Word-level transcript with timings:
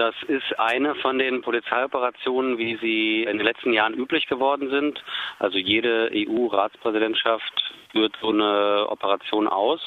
Das 0.00 0.14
ist 0.28 0.58
eine 0.58 0.94
von 0.94 1.18
den 1.18 1.42
Polizeioperationen, 1.42 2.56
wie 2.56 2.76
sie 2.76 3.24
in 3.24 3.36
den 3.36 3.44
letzten 3.44 3.74
Jahren 3.74 3.92
üblich 3.92 4.26
geworden 4.28 4.70
sind. 4.70 5.04
Also 5.38 5.58
jede 5.58 6.10
EU-Ratspräsidentschaft 6.10 7.74
führt 7.92 8.16
so 8.22 8.30
eine 8.30 8.86
Operation 8.88 9.46
aus. 9.46 9.82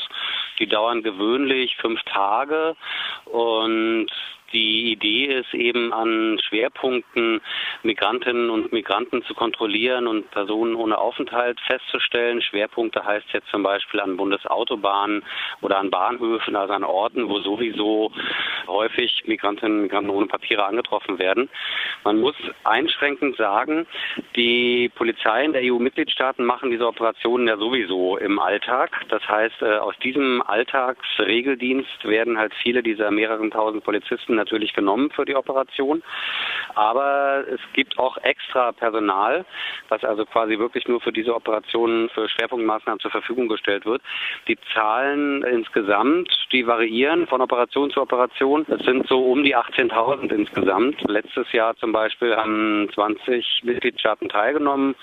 Die 0.59 0.67
dauern 0.67 1.01
gewöhnlich 1.01 1.75
fünf 1.77 1.99
Tage 2.03 2.75
und 3.25 4.05
die 4.53 4.91
Idee 4.91 5.25
ist 5.25 5.53
eben 5.53 5.91
an 5.93 6.39
Schwerpunkten 6.47 7.41
Migrantinnen 7.81 8.49
und 8.49 8.71
Migranten 8.71 9.23
zu 9.23 9.33
kontrollieren 9.33 10.07
und 10.07 10.29
Personen 10.31 10.75
ohne 10.75 10.97
Aufenthalt 10.97 11.59
festzustellen. 11.61 12.41
Schwerpunkte 12.41 13.03
heißt 13.03 13.27
jetzt 13.33 13.49
zum 13.49 13.63
Beispiel 13.63 13.99
an 13.99 14.17
Bundesautobahnen 14.17 15.23
oder 15.61 15.79
an 15.79 15.89
Bahnhöfen, 15.89 16.55
also 16.55 16.73
an 16.73 16.83
Orten, 16.83 17.29
wo 17.29 17.39
sowieso 17.39 18.11
häufig 18.67 19.23
Migrantinnen 19.25 19.77
und 19.77 19.83
Migranten 19.83 20.09
ohne 20.11 20.27
Papiere 20.27 20.65
angetroffen 20.65 21.19
werden. 21.19 21.49
Man 22.03 22.19
muss 22.19 22.35
einschränkend 22.63 23.37
sagen, 23.37 23.87
die 24.35 24.89
Polizei 24.95 25.45
in 25.45 25.53
der 25.53 25.63
EU-Mitgliedstaaten 25.63 26.45
machen 26.45 26.71
diese 26.71 26.87
Operationen 26.87 27.47
ja 27.47 27.57
sowieso 27.57 28.17
im 28.17 28.39
Alltag. 28.39 28.91
Das 29.09 29.27
heißt, 29.27 29.61
äh, 29.61 29.77
aus 29.77 29.97
diesem 30.03 30.41
Alltagsregeldienst 30.41 32.05
werden 32.05 32.37
halt 32.37 32.53
viele 32.61 32.83
dieser 32.83 33.11
mehreren 33.11 33.51
tausend 33.51 33.83
Polizisten 33.83 34.35
natürlich 34.43 34.73
genommen 34.73 35.09
für 35.11 35.25
die 35.25 35.35
Operation. 35.35 36.03
Aber 36.75 37.43
es 37.47 37.59
gibt 37.73 37.97
auch 37.97 38.17
extra 38.17 38.71
Personal, 38.71 39.45
was 39.89 40.03
also 40.03 40.25
quasi 40.25 40.57
wirklich 40.59 40.87
nur 40.87 41.01
für 41.01 41.11
diese 41.11 41.35
Operationen, 41.35 42.09
für 42.09 42.27
Schwerpunktmaßnahmen 42.27 42.99
zur 42.99 43.11
Verfügung 43.11 43.47
gestellt 43.47 43.85
wird. 43.85 44.01
Die 44.47 44.57
Zahlen 44.73 45.43
insgesamt, 45.43 46.29
die 46.51 46.65
variieren 46.65 47.27
von 47.27 47.41
Operation 47.41 47.91
zu 47.91 48.01
Operation. 48.01 48.65
Es 48.69 48.83
sind 48.85 49.07
so 49.07 49.31
um 49.31 49.43
die 49.43 49.55
18.000 49.55 50.31
insgesamt. 50.31 51.01
Letztes 51.07 51.51
Jahr 51.51 51.75
zum 51.77 51.91
Beispiel 51.91 52.35
haben 52.35 52.89
20 52.93 53.61
Mitgliedstaaten 53.63 54.29
teilgenommen. 54.29 54.95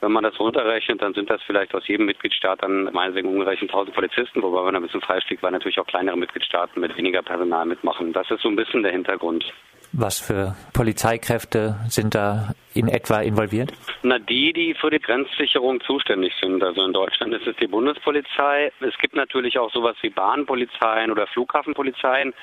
Wenn 0.00 0.12
man 0.12 0.22
das 0.22 0.38
runterrechnet, 0.38 1.02
dann 1.02 1.14
sind 1.14 1.28
das 1.28 1.42
vielleicht 1.42 1.74
aus 1.74 1.86
jedem 1.88 2.06
Mitgliedstaat 2.06 2.62
dann 2.62 2.84
meinetwegen 2.92 3.28
umgerechnet 3.28 3.70
1000 3.70 3.94
Polizisten, 3.94 4.42
wobei 4.42 4.62
man 4.62 4.76
ein 4.76 4.82
bisschen 4.82 5.00
freischlägt, 5.00 5.42
weil 5.42 5.50
natürlich 5.50 5.80
auch 5.80 5.86
kleinere 5.86 6.16
Mitgliedstaaten 6.16 6.80
mit 6.80 6.96
weniger 6.96 7.22
Personal 7.22 7.66
mitmachen. 7.66 8.12
Das 8.12 8.30
ist 8.30 8.42
so 8.42 8.48
ein 8.48 8.56
bisschen 8.56 8.82
der 8.82 8.92
Hintergrund. 8.92 9.52
Was 9.92 10.20
für 10.20 10.54
Polizeikräfte 10.74 11.76
sind 11.88 12.14
da 12.14 12.52
in 12.74 12.88
etwa 12.88 13.20
involviert? 13.20 13.72
Na, 14.02 14.18
die, 14.18 14.52
die 14.52 14.74
für 14.74 14.90
die 14.90 15.00
Grenzsicherung 15.00 15.80
zuständig 15.80 16.32
sind. 16.40 16.62
Also 16.62 16.84
in 16.84 16.92
Deutschland 16.92 17.32
ist 17.34 17.46
es 17.46 17.56
die 17.56 17.66
Bundespolizei. 17.66 18.70
Es 18.80 18.96
gibt 18.98 19.16
natürlich 19.16 19.58
auch 19.58 19.72
sowas 19.72 19.96
wie 20.02 20.10
Bahnpolizeien 20.10 21.10
oder 21.10 21.26
Flughafenpolizeien. 21.26 22.34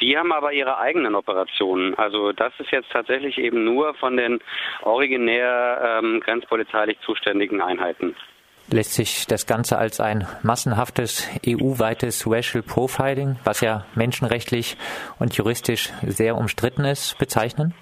Die 0.00 0.18
haben 0.18 0.32
aber 0.32 0.52
ihre 0.52 0.78
eigenen 0.78 1.14
Operationen. 1.14 1.94
Also 1.94 2.32
das 2.32 2.52
ist 2.58 2.70
jetzt 2.72 2.90
tatsächlich 2.90 3.38
eben 3.38 3.64
nur 3.64 3.94
von 3.94 4.16
den 4.16 4.40
originär 4.82 6.00
ähm, 6.02 6.20
grenzpolizeilich 6.20 6.98
zuständigen 7.00 7.62
Einheiten 7.62 8.16
lässt 8.72 8.94
sich 8.94 9.26
das 9.26 9.46
Ganze 9.46 9.78
als 9.78 10.00
ein 10.00 10.26
massenhaftes 10.42 11.26
EU-weites 11.46 12.26
Racial 12.26 12.62
Profiling, 12.62 13.36
was 13.44 13.60
ja 13.60 13.84
menschenrechtlich 13.94 14.76
und 15.18 15.34
juristisch 15.34 15.90
sehr 16.06 16.36
umstritten 16.36 16.84
ist, 16.84 17.18
bezeichnen? 17.18 17.74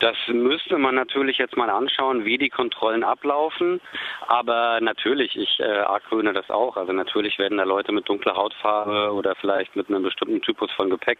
Das 0.00 0.16
müsste 0.28 0.78
man 0.78 0.94
natürlich 0.94 1.36
jetzt 1.36 1.58
mal 1.58 1.68
anschauen, 1.68 2.24
wie 2.24 2.38
die 2.38 2.48
Kontrollen 2.48 3.04
ablaufen. 3.04 3.82
Aber 4.26 4.80
natürlich, 4.80 5.36
ich 5.36 5.60
äh, 5.60 5.64
argwöhne 5.64 6.32
das 6.32 6.48
auch. 6.48 6.78
Also 6.78 6.92
natürlich 6.92 7.38
werden 7.38 7.58
da 7.58 7.64
Leute 7.64 7.92
mit 7.92 8.08
dunkler 8.08 8.34
Hautfarbe 8.34 9.12
oder 9.12 9.34
vielleicht 9.34 9.76
mit 9.76 9.88
einem 9.88 10.02
bestimmten 10.02 10.40
Typus 10.40 10.72
von 10.72 10.88
Gepäck, 10.88 11.18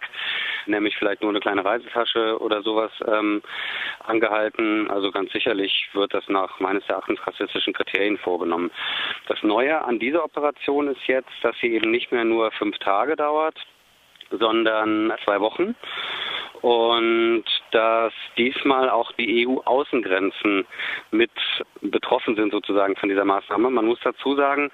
nämlich 0.64 0.96
vielleicht 0.96 1.20
nur 1.20 1.30
eine 1.30 1.40
kleine 1.40 1.62
Reisetasche 1.62 2.40
oder 2.40 2.62
sowas, 2.62 2.90
ähm, 3.06 3.42
angehalten. 4.06 4.90
Also 4.90 5.10
ganz 5.10 5.30
sicherlich 5.32 5.90
wird 5.92 6.14
das 6.14 6.26
nach 6.28 6.58
meines 6.58 6.88
Erachtens 6.88 7.20
rassistischen 7.26 7.74
Kriterien 7.74 8.16
vorgenommen. 8.16 8.70
Das 9.28 9.42
Neue 9.42 9.84
an 9.84 9.98
dieser 9.98 10.24
Operation 10.24 10.88
ist 10.88 11.06
jetzt, 11.06 11.30
dass 11.42 11.54
sie 11.60 11.74
eben 11.74 11.90
nicht 11.90 12.12
mehr 12.12 12.24
nur 12.24 12.50
fünf 12.52 12.78
Tage 12.78 13.14
dauert, 13.14 13.58
sondern 14.30 15.12
zwei 15.24 15.38
Wochen 15.40 15.74
und 16.62 17.44
dass 17.72 18.12
diesmal 18.36 18.90
auch 18.90 19.12
die 19.12 19.46
EU-Außengrenzen 19.46 20.66
mit 21.10 21.30
betroffen 21.82 22.36
sind 22.36 22.52
sozusagen 22.52 22.96
von 22.96 23.08
dieser 23.08 23.24
Maßnahme. 23.24 23.70
Man 23.70 23.86
muss 23.86 23.98
dazu 24.02 24.34
sagen, 24.36 24.70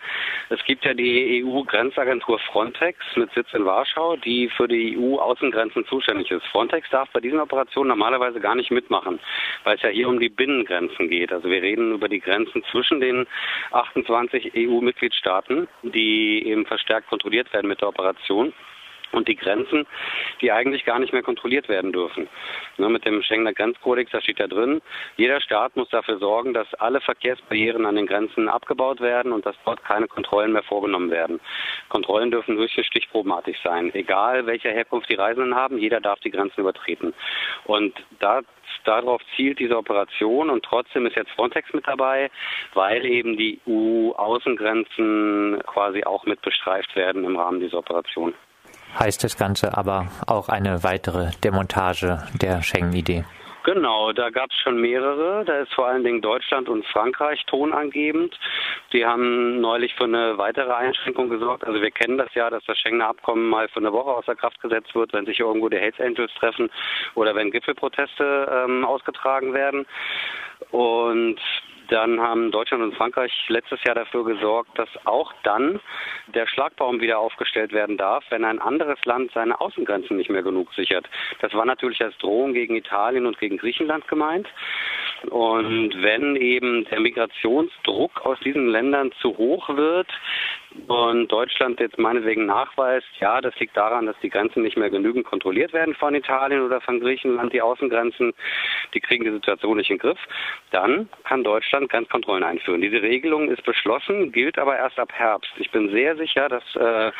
es 0.48 0.62
gibt 0.64 0.84
ja 0.84 0.94
die 0.94 1.44
EU-Grenzagentur 1.44 2.38
Frontex 2.38 2.98
mit 3.16 3.32
Sitz 3.32 3.52
in 3.52 3.64
Warschau, 3.64 4.16
die 4.16 4.48
für 4.48 4.68
die 4.68 4.96
EU-Außengrenzen 4.98 5.86
zuständig 5.86 6.30
ist. 6.30 6.44
Frontex 6.46 6.88
darf 6.90 7.08
bei 7.12 7.20
diesen 7.20 7.40
Operationen 7.40 7.88
normalerweise 7.88 8.40
gar 8.40 8.54
nicht 8.54 8.70
mitmachen, 8.70 9.20
weil 9.64 9.76
es 9.76 9.82
ja 9.82 9.88
hier 9.88 10.08
um 10.08 10.18
die 10.18 10.28
Binnengrenzen 10.28 11.08
geht. 11.08 11.32
Also 11.32 11.48
wir 11.48 11.62
reden 11.62 11.92
über 11.92 12.08
die 12.08 12.20
Grenzen 12.20 12.64
zwischen 12.70 13.00
den 13.00 13.26
28 13.72 14.52
EU-Mitgliedstaaten, 14.56 15.68
die 15.82 16.46
eben 16.46 16.66
verstärkt 16.66 17.08
kontrolliert 17.08 17.52
werden 17.52 17.68
mit 17.68 17.80
der 17.80 17.88
Operation 17.88 18.52
und 19.16 19.28
die 19.28 19.36
Grenzen, 19.36 19.86
die 20.40 20.52
eigentlich 20.52 20.84
gar 20.84 20.98
nicht 20.98 21.12
mehr 21.12 21.22
kontrolliert 21.22 21.68
werden 21.68 21.92
dürfen. 21.92 22.28
Ne, 22.76 22.88
mit 22.88 23.04
dem 23.04 23.22
Schengener 23.22 23.52
Grenzkodex, 23.52 24.10
da 24.12 24.20
steht 24.20 24.38
ja 24.38 24.46
drin, 24.46 24.82
jeder 25.16 25.40
Staat 25.40 25.76
muss 25.76 25.88
dafür 25.88 26.18
sorgen, 26.18 26.54
dass 26.54 26.72
alle 26.74 27.00
Verkehrsbarrieren 27.00 27.86
an 27.86 27.96
den 27.96 28.06
Grenzen 28.06 28.48
abgebaut 28.48 29.00
werden 29.00 29.32
und 29.32 29.46
dass 29.46 29.56
dort 29.64 29.82
keine 29.84 30.08
Kontrollen 30.08 30.52
mehr 30.52 30.62
vorgenommen 30.62 31.10
werden. 31.10 31.40
Kontrollen 31.88 32.30
dürfen 32.30 32.56
höchstens 32.56 32.86
stichprobenartig 32.86 33.58
sein. 33.62 33.94
Egal 33.94 34.46
welcher 34.46 34.70
Herkunft 34.70 35.08
die 35.08 35.14
Reisenden 35.14 35.54
haben, 35.54 35.78
jeder 35.78 36.00
darf 36.00 36.20
die 36.20 36.30
Grenzen 36.30 36.60
übertreten. 36.60 37.14
Und 37.64 37.94
da 38.20 38.42
darauf 38.84 39.20
zielt 39.34 39.58
diese 39.58 39.76
Operation 39.76 40.50
und 40.50 40.64
trotzdem 40.64 41.06
ist 41.06 41.16
jetzt 41.16 41.30
Frontex 41.32 41.72
mit 41.72 41.86
dabei, 41.86 42.30
weil 42.74 43.04
eben 43.04 43.36
die 43.36 43.60
EU-Außengrenzen 43.66 45.62
quasi 45.66 46.04
auch 46.04 46.24
mit 46.26 46.40
bestreift 46.42 46.94
werden 46.96 47.24
im 47.24 47.36
Rahmen 47.36 47.60
dieser 47.60 47.78
Operation 47.78 48.34
heißt 48.98 49.24
das 49.24 49.36
Ganze 49.36 49.76
aber 49.76 50.08
auch 50.26 50.48
eine 50.48 50.82
weitere 50.82 51.30
Demontage 51.42 52.22
der 52.40 52.62
Schengen-Idee. 52.62 53.24
Genau, 53.66 54.12
da 54.12 54.30
gab 54.30 54.48
es 54.52 54.56
schon 54.62 54.80
mehrere. 54.80 55.44
Da 55.44 55.58
ist 55.58 55.74
vor 55.74 55.88
allen 55.88 56.04
Dingen 56.04 56.20
Deutschland 56.20 56.68
und 56.68 56.86
Frankreich 56.86 57.44
tonangebend. 57.46 58.38
Die 58.92 59.04
haben 59.04 59.60
neulich 59.60 59.92
für 59.96 60.04
eine 60.04 60.38
weitere 60.38 60.72
Einschränkung 60.72 61.28
gesorgt. 61.28 61.64
Also 61.64 61.82
wir 61.82 61.90
kennen 61.90 62.16
das 62.16 62.32
ja, 62.34 62.48
dass 62.48 62.64
das 62.66 62.78
Schengener 62.78 63.08
Abkommen 63.08 63.48
mal 63.48 63.66
für 63.66 63.80
eine 63.80 63.92
Woche 63.92 64.10
außer 64.10 64.36
Kraft 64.36 64.60
gesetzt 64.60 64.94
wird, 64.94 65.12
wenn 65.12 65.26
sich 65.26 65.40
irgendwo 65.40 65.68
die 65.68 65.78
Hells 65.78 65.98
Angels 65.98 66.32
treffen 66.38 66.70
oder 67.16 67.34
wenn 67.34 67.50
Gipfelproteste 67.50 68.64
ähm, 68.68 68.84
ausgetragen 68.84 69.52
werden. 69.52 69.84
Und 70.70 71.40
dann 71.88 72.20
haben 72.20 72.50
Deutschland 72.50 72.82
und 72.82 72.94
Frankreich 72.94 73.32
letztes 73.48 73.82
Jahr 73.84 73.94
dafür 73.94 74.24
gesorgt, 74.24 74.78
dass 74.78 74.88
auch 75.04 75.32
dann 75.42 75.80
der 76.28 76.46
Schlagbaum 76.46 77.00
wieder 77.00 77.18
aufgestellt 77.18 77.72
werden 77.72 77.96
darf, 77.96 78.24
wenn 78.30 78.44
ein 78.44 78.58
anderes 78.58 78.98
Land 79.04 79.30
seine 79.32 79.60
Außengrenzen 79.60 80.16
nicht 80.16 80.30
mehr 80.30 80.42
genug 80.42 80.72
sichert. 80.74 81.08
Das 81.40 81.52
war 81.54 81.64
natürlich 81.64 82.02
als 82.02 82.16
Drohung 82.18 82.52
gegen 82.54 82.76
Italien 82.76 83.26
und 83.26 83.38
gegen 83.38 83.58
Griechenland 83.58 84.06
gemeint. 84.08 84.48
Und 85.30 85.90
wenn 86.02 86.36
eben 86.36 86.84
der 86.86 87.00
Migrationsdruck 87.00 88.24
aus 88.24 88.38
diesen 88.40 88.68
Ländern 88.68 89.12
zu 89.20 89.36
hoch 89.36 89.68
wird, 89.76 90.08
und 90.88 91.32
Deutschland 91.32 91.80
jetzt 91.80 91.98
meinetwegen 91.98 92.46
nachweist, 92.46 93.06
ja, 93.18 93.40
das 93.40 93.58
liegt 93.58 93.76
daran, 93.76 94.06
dass 94.06 94.16
die 94.22 94.28
Grenzen 94.28 94.62
nicht 94.62 94.76
mehr 94.76 94.90
genügend 94.90 95.24
kontrolliert 95.24 95.72
werden 95.72 95.94
von 95.94 96.14
Italien 96.14 96.62
oder 96.62 96.80
von 96.80 97.00
Griechenland, 97.00 97.52
die 97.52 97.62
Außengrenzen, 97.62 98.34
die 98.94 99.00
kriegen 99.00 99.24
die 99.24 99.30
Situation 99.30 99.76
nicht 99.78 99.90
in 99.90 99.96
den 99.96 100.02
Griff, 100.02 100.18
dann 100.70 101.08
kann 101.24 101.44
Deutschland 101.44 101.75
Grenzkontrollen 101.80 102.44
einführen. 102.44 102.80
Diese 102.80 103.02
Regelung 103.02 103.50
ist 103.50 103.64
beschlossen, 103.64 104.32
gilt 104.32 104.58
aber 104.58 104.76
erst 104.76 104.98
ab 104.98 105.12
Herbst. 105.12 105.50
Ich 105.58 105.70
bin 105.70 105.90
sehr 105.90 106.16
sicher, 106.16 106.48
dass 106.48 106.64
äh, 106.76 107.12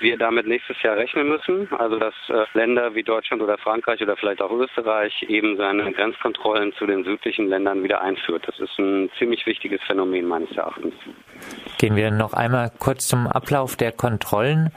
wir 0.00 0.18
damit 0.18 0.46
nächstes 0.46 0.80
Jahr 0.82 0.96
rechnen 0.96 1.28
müssen, 1.28 1.68
also 1.72 1.98
dass 1.98 2.14
äh, 2.28 2.44
Länder 2.54 2.94
wie 2.94 3.02
Deutschland 3.02 3.42
oder 3.42 3.58
Frankreich 3.58 4.02
oder 4.02 4.16
vielleicht 4.16 4.42
auch 4.42 4.50
Österreich 4.50 5.22
eben 5.28 5.56
seine 5.56 5.92
Grenzkontrollen 5.92 6.72
zu 6.74 6.86
den 6.86 7.04
südlichen 7.04 7.48
Ländern 7.48 7.82
wieder 7.82 8.00
einführt. 8.02 8.44
Das 8.46 8.58
ist 8.60 8.78
ein 8.78 9.10
ziemlich 9.18 9.46
wichtiges 9.46 9.80
Phänomen 9.86 10.26
meines 10.26 10.50
Erachtens. 10.56 10.94
Gehen 11.78 11.96
wir 11.96 12.10
noch 12.10 12.32
einmal 12.32 12.70
kurz 12.78 13.08
zum 13.08 13.26
Ablauf 13.26 13.76
der 13.76 13.92
Kontrollen 13.92 14.70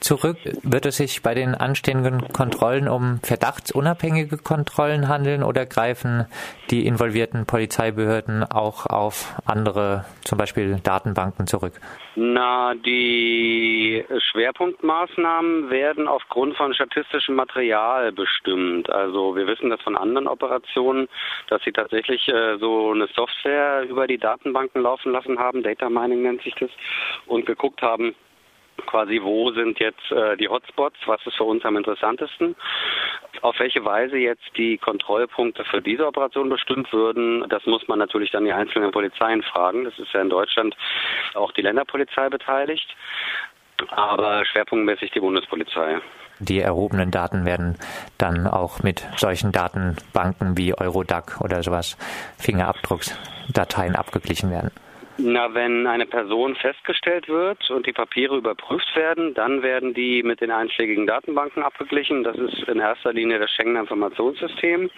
zurück. 0.00 0.38
Wird 0.62 0.86
es 0.86 0.96
sich 0.96 1.22
bei 1.22 1.34
den 1.34 1.54
anstehenden 1.54 2.32
Kontrollen 2.32 2.88
um 2.88 3.20
verdachtsunabhängige 3.22 4.38
Kontrollen 4.38 5.08
handeln 5.08 5.42
oder 5.42 5.66
greifen 5.66 6.26
die 6.70 6.86
involvierten 6.86 7.46
Polizeibehörden 7.46 8.44
auch 8.44 8.86
auf 8.86 9.34
andere, 9.44 10.04
zum 10.24 10.38
Beispiel 10.38 10.80
Datenbanken 10.82 11.46
zurück? 11.46 11.74
Na, 12.16 12.74
die 12.74 14.04
Schwerpunktmaßnahmen 14.30 15.70
werden 15.70 16.08
aufgrund 16.08 16.56
von 16.56 16.74
statistischem 16.74 17.34
Material 17.34 18.12
bestimmt. 18.12 18.90
Also 18.90 19.36
wir 19.36 19.46
wissen 19.46 19.70
das 19.70 19.80
von 19.82 19.96
anderen 19.96 20.26
Operationen, 20.26 21.08
dass 21.48 21.62
sie 21.62 21.72
tatsächlich 21.72 22.26
äh, 22.28 22.58
so 22.58 22.90
eine 22.90 23.06
Software 23.14 23.84
über 23.88 24.06
die 24.06 24.18
Datenbanken 24.18 24.82
laufen 24.82 25.12
lassen 25.12 25.38
haben, 25.38 25.62
Data 25.62 25.88
Mining 25.88 26.22
nennt 26.22 26.42
sich 26.42 26.54
das, 26.56 26.70
und 27.26 27.46
geguckt 27.46 27.82
haben, 27.82 28.14
quasi, 28.86 29.20
wo 29.22 29.50
sind 29.52 29.78
jetzt 29.80 30.10
äh, 30.10 30.36
die 30.36 30.48
Hotspots, 30.48 30.96
was 31.06 31.24
ist 31.26 31.36
für 31.36 31.44
uns 31.44 31.64
am 31.64 31.76
interessantesten. 31.76 32.56
Auf 33.42 33.58
welche 33.58 33.84
Weise 33.84 34.16
jetzt 34.16 34.44
die 34.56 34.78
Kontrollpunkte 34.78 35.64
für 35.64 35.80
diese 35.80 36.06
Operation 36.06 36.48
bestimmt 36.48 36.92
würden, 36.92 37.44
das 37.48 37.64
muss 37.66 37.86
man 37.88 37.98
natürlich 37.98 38.30
dann 38.30 38.44
die 38.44 38.52
einzelnen 38.52 38.90
Polizeien 38.90 39.42
fragen. 39.42 39.84
Das 39.84 39.98
ist 39.98 40.12
ja 40.12 40.20
in 40.20 40.30
Deutschland 40.30 40.76
auch 41.34 41.52
die 41.52 41.62
Länderpolizei 41.62 42.28
beteiligt, 42.28 42.94
aber 43.90 44.44
schwerpunktmäßig 44.44 45.12
die 45.12 45.20
Bundespolizei. 45.20 46.00
Die 46.40 46.60
erhobenen 46.60 47.10
Daten 47.10 47.44
werden 47.44 47.76
dann 48.16 48.46
auch 48.46 48.82
mit 48.82 49.06
solchen 49.16 49.52
Datenbanken 49.52 50.56
wie 50.56 50.74
Eurodac 50.74 51.40
oder 51.42 51.62
sowas 51.62 51.98
Fingerabdrucksdateien 52.38 53.94
abgeglichen 53.94 54.50
werden. 54.50 54.70
Na, 55.22 55.52
wenn 55.52 55.86
eine 55.86 56.06
Person 56.06 56.54
festgestellt 56.56 57.28
wird 57.28 57.70
und 57.70 57.86
die 57.86 57.92
Papiere 57.92 58.38
überprüft 58.38 58.96
werden, 58.96 59.34
dann 59.34 59.62
werden 59.62 59.92
die 59.92 60.22
mit 60.22 60.40
den 60.40 60.50
einschlägigen 60.50 61.06
Datenbanken 61.06 61.62
abgeglichen. 61.62 62.24
Das 62.24 62.38
ist 62.38 62.62
in 62.68 62.78
erster 62.78 63.12
Linie 63.12 63.38
das 63.38 63.50
Schengener 63.50 63.80
Informationssystem, 63.80 64.90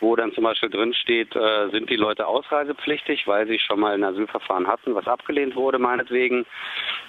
wo 0.00 0.14
dann 0.14 0.32
zum 0.32 0.44
Beispiel 0.44 0.68
drin 0.68 0.92
steht, 0.92 1.34
äh, 1.34 1.70
sind 1.70 1.88
die 1.88 1.96
Leute 1.96 2.26
ausreisepflichtig, 2.26 3.26
weil 3.26 3.46
sie 3.46 3.58
schon 3.58 3.80
mal 3.80 3.94
ein 3.94 4.04
Asylverfahren 4.04 4.66
hatten, 4.66 4.94
was 4.94 5.06
abgelehnt 5.06 5.56
wurde, 5.56 5.78
meinetwegen. 5.78 6.44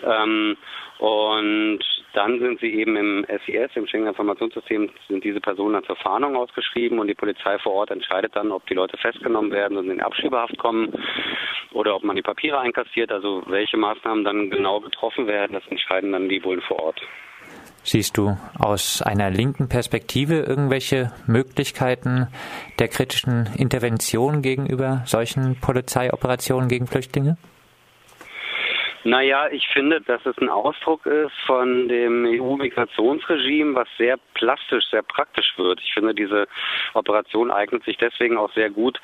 Ähm, 0.04 0.56
und 1.00 1.80
dann 2.14 2.40
sind 2.40 2.60
sie 2.60 2.74
eben 2.74 2.96
im 2.96 3.26
SIS, 3.46 3.72
im 3.76 3.88
Schengener 3.88 4.12
Informationssystem, 4.12 4.90
sind 5.08 5.24
diese 5.24 5.42
Personen 5.42 5.74
dann 5.74 5.84
zur 5.84 5.96
Fahndung 5.96 6.36
ausgeschrieben 6.36 7.00
und 7.00 7.08
die 7.08 7.16
Polizei 7.16 7.58
vor 7.60 7.74
Ort 7.74 7.92
entscheidet 7.92 8.36
dann, 8.36 8.52
ob 8.52 8.66
die 8.68 8.76
Leute 8.76 8.98
festgenommen 8.98 9.52
werden 9.52 9.78
und 9.78 9.90
in 9.90 10.00
Abschiebehaft 10.00 10.58
kommen 10.60 10.94
oder 11.74 11.96
ob 11.96 12.04
man 12.04 12.16
die 12.16 12.22
Papiere 12.22 12.53
einkassiert. 12.60 13.12
Also 13.12 13.44
welche 13.48 13.78
Maßnahmen 13.78 14.24
dann 14.24 14.50
genau 14.50 14.80
getroffen 14.80 15.28
werden, 15.28 15.54
das 15.54 15.64
entscheiden 15.70 16.12
dann 16.12 16.30
die 16.30 16.40
Bullen 16.40 16.62
vor 16.62 16.80
Ort. 16.80 17.02
Siehst 17.86 18.18
du 18.18 18.38
aus 18.58 19.02
einer 19.02 19.30
linken 19.30 19.68
Perspektive 19.68 20.40
irgendwelche 20.40 21.12
Möglichkeiten 21.28 22.28
der 22.80 22.88
kritischen 22.88 23.50
Intervention 23.58 24.42
gegenüber 24.42 25.02
solchen 25.06 25.60
Polizeioperationen 25.60 26.70
gegen 26.70 26.88
Flüchtlinge? 26.88 27.38
Naja, 29.06 29.50
ich 29.52 29.68
finde, 29.68 30.00
dass 30.00 30.26
es 30.26 30.38
ein 30.38 30.48
Ausdruck 30.48 31.06
ist 31.06 31.34
von 31.46 31.90
dem 31.90 32.26
EU-Migrationsregime, 32.26 33.76
was 33.76 33.88
sehr 33.98 34.18
plastisch, 34.34 34.86
sehr 34.92 35.04
praktisch 35.04 35.54
wird. 35.58 35.82
Ich 35.82 35.94
finde, 35.94 36.14
diese 36.14 36.48
Operation 36.94 37.52
eignet 37.52 37.84
sich 37.84 37.98
deswegen 37.98 38.38
auch 38.38 38.52
sehr 38.54 38.70
gut, 38.70 39.02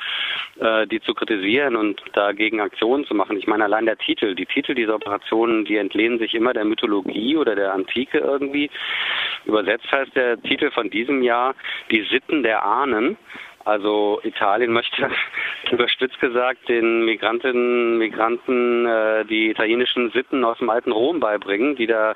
äh, 0.60 0.88
die 0.88 1.02
zu 1.02 1.14
kritisieren 1.14 1.76
und 1.76 2.02
dagegen 2.14 2.62
Aktionen 2.62 3.06
zu 3.06 3.14
machen. 3.14 3.38
Ich 3.38 3.48
meine, 3.48 3.66
allein 3.66 3.86
der 3.86 3.98
Titel, 3.98 4.36
die 4.36 4.46
Titel 4.46 4.74
dieser 4.74 4.96
Operationen, 4.96 5.66
die 5.66 5.76
entlehnen 5.76 6.18
sich 6.18 6.34
immer 6.34 6.54
der 6.54 6.66
Mythologie 6.66 7.36
oder 7.36 7.56
der 7.56 7.74
Antike 7.74 8.20
irgendwie. 8.20 8.72
Übersetzt 9.44 9.92
heißt 9.92 10.16
der 10.16 10.42
Titel 10.42 10.72
von 10.72 10.90
diesem 10.90 11.24
Jahr 11.24 11.56
Die 11.92 12.04
Sitten 12.04 12.44
der 12.44 12.64
Ahnen. 12.64 13.18
Also 13.66 14.20
Italien 14.24 14.72
möchte 14.72 15.10
überspitzt 15.72 16.20
gesagt 16.20 16.68
den 16.70 17.06
Migrantinnen 17.06 17.98
Migranten 17.98 18.86
äh, 18.86 19.26
die 19.26 19.50
italienischen 19.50 20.12
Sitten 20.12 20.44
aus 20.44 20.58
dem 20.60 20.70
alten 20.70 20.92
Rom 20.92 21.20
beibringen, 21.20 21.76
die 21.76 21.88
da 21.88 22.16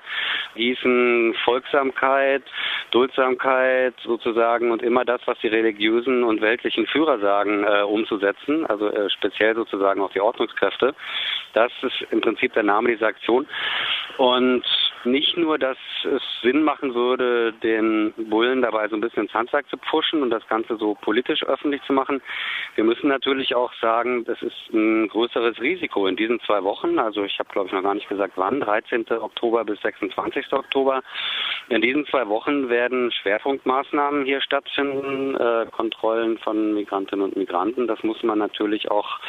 hießen 0.56 1.36
Folgsamkeit, 1.44 2.44
Duldsamkeit 2.92 3.94
sozusagen 4.04 4.72
und 4.72 4.82
immer 4.82 5.06
das, 5.06 5.22
was 5.26 5.38
die 5.40 5.48
religiösen 5.48 6.24
und 6.24 6.42
weltlichen 6.42 6.88
Führer 6.88 7.20
sagen, 7.20 7.64
äh, 7.64 7.82
umzusetzen, 7.82 8.66
also 8.66 8.88
äh, 8.90 9.10
speziell 9.10 9.56
sozusagen 9.56 10.02
auch 10.02 10.12
die 10.12 10.22
Ordnungskräfte. 10.22 10.96
Das 11.54 11.72
ist 11.82 12.06
im 12.12 12.22
Prinzip 12.22 12.54
der 12.54 12.64
Name 12.64 12.90
dieser 12.90 13.08
Aktion. 13.08 13.48
Und 14.18 14.64
nicht 15.06 15.38
nur, 15.38 15.58
dass 15.58 15.78
es 16.04 16.22
Sinn 16.42 16.64
machen 16.64 16.94
würde, 16.94 17.54
den 17.54 18.14
Bullen 18.30 18.62
dabei 18.62 18.88
so 18.88 18.96
ein 18.96 19.02
bisschen 19.02 19.24
ins 19.24 19.34
Handwerk 19.34 19.68
zu 19.70 19.78
pushen 19.78 20.22
und 20.22 20.30
das 20.30 20.48
Ganze 20.48 20.78
so 20.78 20.96
politisch 20.96 21.44
öffentlich 21.44 21.82
zu 21.84 21.94
machen. 21.94 22.22
Wir 22.76 22.84
müssen 22.84 23.08
natürlich 23.08 23.56
auch 23.56 23.74
sagen, 23.76 24.26
das 24.26 24.42
ist 24.42 24.74
ein 24.74 25.08
größeres 25.08 25.60
Risiko 25.62 26.08
in 26.08 26.16
diesen 26.16 26.40
zwei 26.42 26.64
Wochen. 26.64 27.00
Also 27.00 27.24
ich 27.24 27.38
habe, 27.40 27.50
glaube 27.50 27.68
ich, 27.68 27.74
noch 27.74 27.84
gar 27.84 27.96
nicht 27.96 28.10
gesagt, 28.10 28.34
wann, 28.36 28.60
13. 28.60 29.06
Oktober 29.12 29.64
bis 29.64 29.80
26. 29.82 30.52
Oktober. 30.54 31.02
In 31.70 31.82
diesen 31.82 32.06
zwei 32.08 32.28
Wochen 32.28 32.70
werden 32.70 33.12
Schwerpunktmaßnahmen 33.12 34.26
hier 34.26 34.42
stattfinden, 34.42 35.36
äh, 35.36 35.66
Kontrollen 35.72 36.38
von 36.40 36.74
Migrantinnen 36.74 37.26
und 37.26 37.36
Migranten. 37.36 37.88
Das 37.88 38.04
muss 38.04 38.22
man 38.24 38.40
natürlich 38.40 38.92
auch 38.92 39.20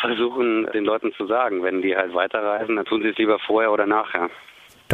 versuchen, 0.00 0.66
den 0.72 0.84
Leuten 0.84 1.12
zu 1.14 1.26
sagen. 1.26 1.62
Wenn 1.62 1.82
die 1.82 1.96
halt 1.96 2.14
weiterreisen, 2.14 2.76
dann 2.76 2.84
tun 2.84 3.02
sie 3.02 3.08
es 3.08 3.18
lieber 3.18 3.38
vorher 3.38 3.72
oder 3.72 3.86
nachher. 3.86 4.30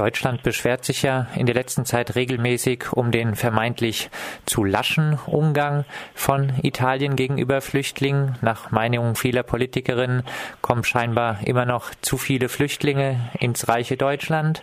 Deutschland 0.00 0.43
beschwert 0.43 0.87
sich 0.87 1.02
ja 1.02 1.26
in 1.37 1.44
der 1.44 1.55
letzten 1.55 1.85
Zeit 1.85 2.14
regelmäßig 2.14 2.91
um 2.94 3.11
den 3.11 3.37
vermeintlich 3.37 4.08
zu 4.47 4.64
laschen 4.64 5.19
Umgang 5.26 5.85
von 6.14 6.55
Italien 6.62 7.17
gegenüber 7.17 7.61
Flüchtlingen. 7.61 8.38
Nach 8.41 8.70
Meinung 8.70 9.14
vieler 9.14 9.43
Politikerinnen 9.43 10.23
kommen 10.62 10.85
scheinbar 10.85 11.41
immer 11.44 11.67
noch 11.67 11.91
zu 12.00 12.17
viele 12.17 12.49
Flüchtlinge 12.49 13.20
ins 13.41 13.69
reiche 13.69 13.99
Deutschland. 13.99 14.62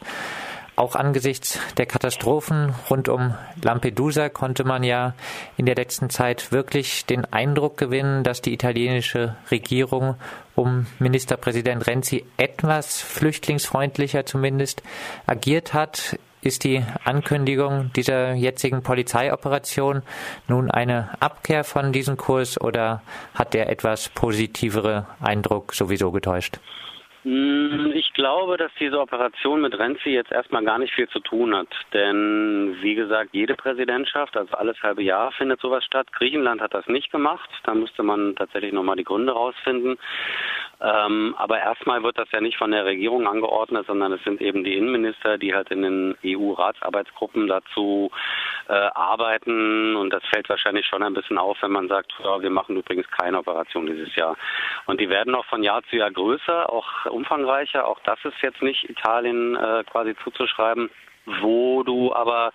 Auch 0.78 0.94
angesichts 0.94 1.60
der 1.78 1.88
Katastrophen 1.88 2.72
rund 2.88 3.10
um 3.10 3.34
Lampedusa 3.64 4.30
konnte 4.30 4.64
man 4.64 4.84
ja 4.84 5.16
in 5.58 5.66
der 5.66 5.74
letzten 5.74 6.12
Zeit 6.12 6.52
wirklich 6.52 7.08
den 7.08 7.26
Eindruck 7.26 7.78
gewinnen, 7.78 8.24
dass 8.24 8.44
die 8.44 8.54
italienische 8.54 9.36
Regierung 9.50 10.18
um 10.54 10.86
Ministerpräsident 11.00 11.88
Renzi 11.88 12.26
etwas 12.38 13.02
flüchtlingsfreundlicher 13.02 14.28
zumindest 14.28 14.84
agiert 15.26 15.74
hat. 15.74 16.20
Ist 16.42 16.64
die 16.64 16.84
Ankündigung 17.04 17.92
dieser 17.96 18.34
jetzigen 18.34 18.84
Polizeioperation 18.84 20.04
nun 20.48 20.70
eine 20.70 21.10
Abkehr 21.20 21.64
von 21.64 21.92
diesem 21.92 22.18
Kurs 22.18 22.62
oder 22.62 23.02
hat 23.34 23.56
der 23.56 23.70
etwas 23.70 24.10
positivere 24.10 25.08
Eindruck 25.22 25.74
sowieso 25.74 26.12
getäuscht? 26.12 26.60
Hm, 27.24 27.92
ich 27.94 28.14
glaube, 28.14 28.58
dass 28.58 28.72
diese 28.80 29.00
Operation 29.00 29.62
mit 29.62 29.78
Renzi 29.78 30.10
jetzt 30.10 30.32
erstmal 30.32 30.64
gar 30.64 30.78
nicht 30.78 30.94
viel 30.94 31.10
zu 31.10 31.20
tun 31.20 31.56
hat. 31.56 31.68
Denn 31.94 32.78
wie 32.82 32.96
gesagt, 32.96 33.30
jede 33.34 33.56
Präsidentschaft, 33.56 34.38
also 34.38 34.56
alles 34.56 34.82
halbe 34.84 35.04
Jahr 35.04 35.32
findet 35.32 35.60
sowas 35.60 35.84
statt. 35.84 36.12
Griechenland 36.14 36.62
hat 36.62 36.74
das 36.74 36.88
nicht 36.88 37.12
gemacht. 37.12 37.50
Da 37.64 37.74
müsste 37.74 38.04
man 38.04 38.36
tatsächlich 38.36 38.72
nochmal 38.72 38.96
die 38.96 39.04
Gründe 39.04 39.34
rausfinden. 39.34 39.98
Ähm, 40.80 41.34
aber 41.38 41.60
erstmal 41.60 42.04
wird 42.04 42.20
das 42.20 42.32
ja 42.32 42.40
nicht 42.40 42.58
von 42.58 42.70
der 42.70 42.86
Regierung 42.86 43.28
angeordnet, 43.28 43.88
sondern 43.88 44.12
es 44.12 44.24
sind 44.24 44.42
eben 44.42 44.64
die 44.64 44.78
Innenminister, 44.78 45.40
die 45.40 45.56
halt 45.56 45.72
in 45.72 45.82
den 45.82 46.16
EU-Ratsarbeitsgruppen 46.24 47.48
dazu 47.48 48.12
äh, 48.70 48.74
arbeiten. 48.74 49.96
Und 49.96 50.12
das 50.12 50.24
fällt 50.26 50.50
wahrscheinlich 50.50 50.86
schon 50.86 51.02
ein 51.02 51.16
bisschen 51.16 51.40
auf, 51.40 51.58
wenn 51.62 51.72
man 51.72 51.88
sagt, 51.88 52.14
ja, 52.24 52.42
wir 52.42 52.52
machen 52.52 52.78
übrigens 52.78 53.10
keine 53.10 53.40
Operation 53.40 53.88
dieses 53.88 54.16
Jahr. 54.16 54.38
Und 54.86 55.02
die 55.02 55.10
werden 55.10 55.34
auch 55.34 55.46
von 55.46 55.64
Jahr 55.64 55.82
zu 55.90 55.96
Jahr 55.96 56.12
größer, 56.12 56.72
auch 56.72 57.07
umfangreicher. 57.12 57.88
Auch 57.88 58.00
das 58.04 58.20
ist 58.24 58.42
jetzt 58.42 58.62
nicht 58.62 58.90
Italien 58.90 59.56
äh, 59.56 59.84
quasi 59.90 60.16
zuzuschreiben. 60.24 60.90
Wo 61.42 61.84
du 61.84 62.14
aber 62.14 62.54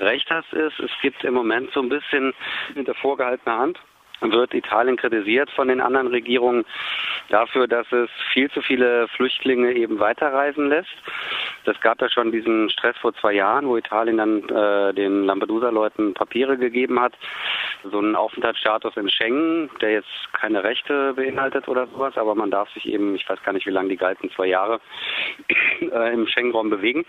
recht 0.00 0.30
hast, 0.30 0.50
ist, 0.54 0.78
es 0.80 0.90
gibt 1.02 1.22
im 1.22 1.34
Moment 1.34 1.70
so 1.72 1.80
ein 1.80 1.90
bisschen 1.90 2.32
hinter 2.74 2.94
vorgehaltener 2.94 3.58
Hand 3.58 3.78
wird 4.20 4.54
Italien 4.54 4.96
kritisiert 4.96 5.50
von 5.50 5.68
den 5.68 5.80
anderen 5.80 6.08
Regierungen 6.08 6.64
dafür, 7.28 7.66
dass 7.66 7.90
es 7.92 8.08
viel 8.32 8.50
zu 8.50 8.62
viele 8.62 9.08
Flüchtlinge 9.08 9.72
eben 9.72 9.98
weiterreisen 9.98 10.68
lässt. 10.68 10.94
Das 11.64 11.80
gab 11.80 12.00
ja 12.00 12.08
schon 12.08 12.32
diesen 12.32 12.70
Stress 12.70 12.96
vor 12.98 13.12
zwei 13.14 13.32
Jahren, 13.32 13.66
wo 13.66 13.76
Italien 13.76 14.16
dann 14.18 14.48
äh, 14.48 14.94
den 14.94 15.24
Lampedusa-Leuten 15.24 16.14
Papiere 16.14 16.56
gegeben 16.56 17.00
hat. 17.00 17.12
So 17.84 17.98
einen 17.98 18.16
Aufenthaltsstatus 18.16 18.96
in 18.96 19.10
Schengen, 19.10 19.70
der 19.80 19.92
jetzt 19.92 20.32
keine 20.32 20.64
Rechte 20.64 21.14
beinhaltet 21.14 21.68
oder 21.68 21.86
sowas, 21.88 22.16
aber 22.16 22.34
man 22.34 22.50
darf 22.50 22.70
sich 22.70 22.86
eben, 22.86 23.14
ich 23.14 23.28
weiß 23.28 23.42
gar 23.42 23.52
nicht, 23.52 23.66
wie 23.66 23.70
lange 23.70 23.88
die 23.88 23.96
galten, 23.96 24.30
zwei 24.30 24.46
Jahre 24.46 24.80
äh, 25.80 26.12
im 26.12 26.26
Schengen-Raum 26.26 26.70
bewegen. 26.70 27.04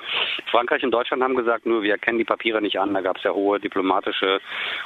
Frankreich 0.52 0.84
und 0.84 0.92
Deutschland 0.92 1.24
haben 1.24 1.36
gesagt, 1.36 1.66
nur 1.66 1.84
wir 1.84 1.92
erkennen 1.92 2.18
die 2.18 2.26
Papiere 2.26 2.62
nicht 2.62 2.80
an. 2.80 2.94
Da 2.94 3.02
gab 3.02 3.18
es 3.18 3.24
ja 3.24 3.32
hohe 3.32 3.60
diplomatische 3.60 4.40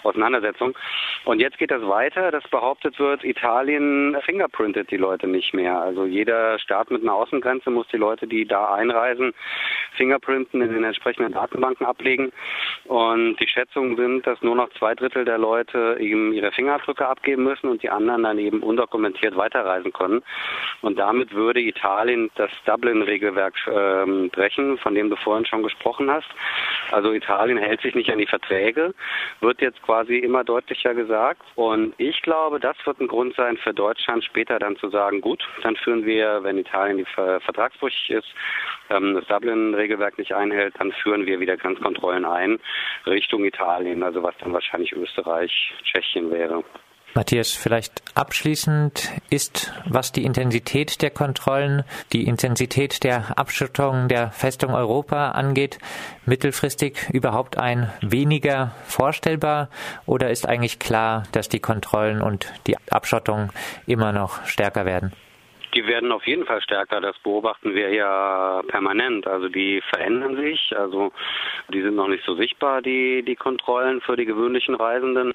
Auseinandersetzungen. 0.03 0.75
Und 1.25 1.39
jetzt 1.39 1.57
geht 1.57 1.71
das 1.71 1.81
weiter 1.87 2.10
weiter, 2.15 2.31
dass 2.31 2.47
behauptet 2.49 2.99
wird, 2.99 3.23
Italien 3.23 4.17
fingerprintet 4.25 4.91
die 4.91 4.97
Leute 4.97 5.27
nicht 5.27 5.53
mehr. 5.53 5.79
Also 5.79 6.05
jeder 6.05 6.59
Staat 6.59 6.91
mit 6.91 7.01
einer 7.01 7.13
Außengrenze 7.13 7.69
muss 7.69 7.87
die 7.87 7.97
Leute, 7.97 8.27
die 8.27 8.45
da 8.45 8.73
einreisen, 8.73 9.33
fingerprinten, 9.93 10.61
in 10.61 10.73
den 10.73 10.83
entsprechenden 10.83 11.33
Datenbanken 11.33 11.85
ablegen. 11.85 12.31
Und 12.85 13.37
die 13.37 13.47
Schätzungen 13.47 13.95
sind, 13.95 14.27
dass 14.27 14.41
nur 14.41 14.55
noch 14.55 14.69
zwei 14.77 14.95
Drittel 14.95 15.25
der 15.25 15.37
Leute 15.37 15.97
eben 15.99 16.33
ihre 16.33 16.51
Fingerabdrücke 16.51 17.07
abgeben 17.07 17.43
müssen 17.43 17.69
und 17.69 17.83
die 17.83 17.89
anderen 17.89 18.23
dann 18.23 18.37
eben 18.37 18.61
undokumentiert 18.61 19.35
weiterreisen 19.37 19.93
können. 19.93 20.21
Und 20.81 20.99
damit 20.99 21.33
würde 21.33 21.61
Italien 21.61 22.29
das 22.35 22.51
Dublin-Regelwerk 22.65 23.55
äh, 23.67 24.27
brechen, 24.29 24.77
von 24.79 24.95
dem 24.95 25.09
du 25.09 25.15
vorhin 25.17 25.45
schon 25.45 25.63
gesprochen 25.63 26.09
hast. 26.11 26.27
Also 26.91 27.13
Italien 27.13 27.57
hält 27.57 27.81
sich 27.81 27.95
nicht 27.95 28.09
an 28.09 28.17
die 28.17 28.27
Verträge, 28.27 28.93
wird 29.39 29.61
jetzt 29.61 29.81
quasi 29.83 30.17
immer 30.17 30.43
deutlicher 30.43 30.93
gesagt. 30.93 31.41
Und 31.55 31.93
ich 32.01 32.21
glaube, 32.21 32.59
das 32.59 32.75
wird 32.85 32.99
ein 32.99 33.07
Grund 33.07 33.35
sein 33.35 33.57
für 33.57 33.73
Deutschland 33.73 34.23
später 34.23 34.59
dann 34.59 34.75
zu 34.77 34.89
sagen, 34.89 35.21
gut, 35.21 35.47
dann 35.63 35.75
führen 35.75 36.05
wir, 36.05 36.43
wenn 36.43 36.57
Italien 36.57 36.97
die 36.97 37.05
vertragsbrüchig 37.05 38.09
ist, 38.09 38.27
ähm, 38.89 39.13
das 39.13 39.25
Dublin-Regelwerk 39.27 40.17
nicht 40.17 40.33
einhält, 40.33 40.73
dann 40.79 40.91
führen 40.91 41.25
wir 41.25 41.39
wieder 41.39 41.57
Grenzkontrollen 41.57 42.25
ein 42.25 42.59
Richtung 43.05 43.45
Italien, 43.45 44.03
also 44.03 44.23
was 44.23 44.35
dann 44.39 44.53
wahrscheinlich 44.53 44.93
Österreich, 44.93 45.73
Tschechien 45.83 46.31
wäre. 46.31 46.63
Matthias, 47.13 47.51
vielleicht 47.51 48.01
abschließend 48.15 49.11
ist, 49.29 49.73
was 49.85 50.13
die 50.13 50.23
Intensität 50.23 51.01
der 51.01 51.09
Kontrollen, 51.09 51.83
die 52.13 52.25
Intensität 52.25 53.03
der 53.03 53.37
Abschottung 53.37 54.07
der 54.07 54.31
Festung 54.31 54.73
Europa 54.73 55.31
angeht, 55.31 55.77
mittelfristig 56.25 57.09
überhaupt 57.11 57.57
ein 57.57 57.91
weniger 58.01 58.73
vorstellbar 58.85 59.69
oder 60.05 60.29
ist 60.29 60.47
eigentlich 60.47 60.79
klar, 60.79 61.23
dass 61.33 61.49
die 61.49 61.59
Kontrollen 61.59 62.21
und 62.21 62.53
die 62.65 62.77
Abschottung 62.89 63.51
immer 63.87 64.13
noch 64.13 64.45
stärker 64.45 64.85
werden? 64.85 65.11
Die 65.73 65.87
werden 65.87 66.11
auf 66.11 66.25
jeden 66.27 66.45
Fall 66.45 66.61
stärker. 66.61 66.99
Das 66.99 67.17
beobachten 67.19 67.73
wir 67.73 67.93
ja 67.93 68.61
permanent. 68.67 69.25
Also 69.25 69.47
die 69.47 69.81
verändern 69.89 70.35
sich. 70.35 70.73
Also 70.75 71.13
die 71.69 71.81
sind 71.81 71.95
noch 71.95 72.07
nicht 72.07 72.25
so 72.25 72.35
sichtbar, 72.35 72.81
die, 72.81 73.23
die 73.23 73.35
Kontrollen 73.35 74.01
für 74.01 74.17
die 74.17 74.25
gewöhnlichen 74.25 74.75
Reisenden. 74.75 75.33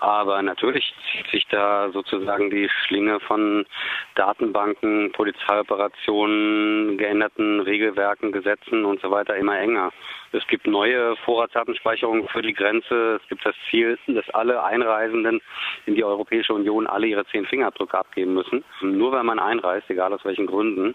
Aber 0.00 0.40
natürlich 0.40 0.94
zieht 1.12 1.26
sich 1.30 1.46
da 1.48 1.90
sozusagen 1.90 2.48
die 2.48 2.70
Schlinge 2.70 3.20
von 3.20 3.66
Datenbanken, 4.14 5.12
Polizeioperationen, 5.12 6.96
geänderten 6.96 7.60
Regelwerken, 7.60 8.32
Gesetzen 8.32 8.86
und 8.86 9.02
so 9.02 9.10
weiter 9.10 9.36
immer 9.36 9.58
enger. 9.58 9.92
Es 10.32 10.46
gibt 10.46 10.66
neue 10.66 11.16
Vorratsdatenspeicherungen 11.16 12.28
für 12.28 12.40
die 12.40 12.54
Grenze. 12.54 13.20
Es 13.22 13.28
gibt 13.28 13.44
das 13.44 13.54
Ziel, 13.68 13.98
dass 14.06 14.28
alle 14.30 14.64
Einreisenden 14.64 15.42
in 15.84 15.96
die 15.96 16.04
Europäische 16.04 16.54
Union 16.54 16.86
alle 16.86 17.06
ihre 17.06 17.26
zehn 17.26 17.44
Fingerabdrücke 17.44 17.98
abgeben 17.98 18.32
müssen. 18.32 18.64
Nur 18.80 19.12
wenn 19.12 19.26
man 19.26 19.38
einreist, 19.38 19.90
egal 19.90 20.14
aus 20.14 20.24
welchen 20.24 20.46
Gründen. 20.46 20.94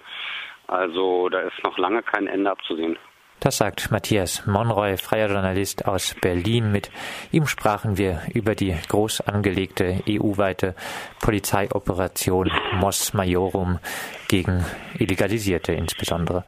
Also 0.65 1.29
da 1.29 1.41
ist 1.41 1.63
noch 1.63 1.77
lange 1.77 2.01
kein 2.01 2.25
Ende 2.25 2.50
abzusehen. 2.50 2.97
Das 3.39 3.58
sagt 3.58 3.92
Matthias 3.92 4.46
Monroy, 4.46 4.98
freier 4.98 5.30
Journalist 5.30 5.86
aus 5.86 6.15
Berlin. 6.20 6.72
Mit 6.72 6.89
ihm 7.32 7.48
sprachen 7.48 7.98
wir 7.98 8.22
über 8.34 8.56
die 8.56 8.75
groß 8.89 9.22
angelegte 9.22 10.01
EU-weite 10.10 10.75
Polizeioperation 11.22 12.51
Mos 12.74 13.13
Majorum 13.13 13.80
gegen 14.27 14.65
Illegalisierte 14.98 15.74
insbesondere. 15.74 16.44